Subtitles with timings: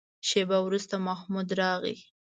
[0.27, 1.97] شېبه وروسته محمود راغی.